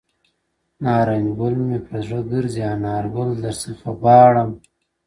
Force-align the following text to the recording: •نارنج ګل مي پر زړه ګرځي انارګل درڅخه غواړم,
•نارنج 0.83 1.27
ګل 1.39 1.55
مي 1.67 1.77
پر 1.85 1.97
زړه 2.07 2.19
ګرځي 2.31 2.61
انارګل 2.73 3.29
درڅخه 3.43 3.89
غواړم, 3.99 4.49